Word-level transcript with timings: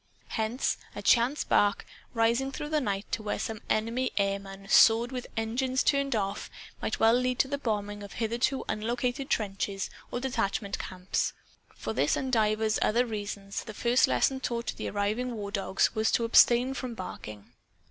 Hence, 0.29 0.77
a 0.95 1.03
chance 1.03 1.43
bark, 1.43 1.85
rising 2.15 2.51
through 2.51 2.69
the 2.69 2.81
night 2.81 3.05
to 3.11 3.21
where 3.21 3.37
some 3.37 3.61
enemy 3.69 4.11
airman 4.17 4.67
soared 4.67 5.11
with 5.11 5.27
engines 5.37 5.83
turned 5.83 6.15
off, 6.15 6.49
might 6.81 6.99
well 6.99 7.13
lead 7.13 7.37
to 7.37 7.47
the 7.47 7.59
bombing 7.59 8.01
of 8.01 8.13
hitherto 8.13 8.65
unlocated 8.67 9.29
trenches 9.29 9.91
or 10.09 10.19
detachment 10.19 10.79
camps. 10.79 11.33
For 11.75 11.93
this 11.93 12.15
and 12.15 12.33
divers 12.33 12.79
other 12.81 13.05
reasons, 13.05 13.63
the 13.63 13.75
first 13.75 14.07
lesson 14.07 14.39
taught 14.39 14.65
to 14.65 14.87
arriving 14.87 15.35
wardogs 15.35 15.93
was 15.93 16.11
to 16.13 16.25
abstain 16.25 16.73
from 16.73 16.95
barking. 16.95 17.51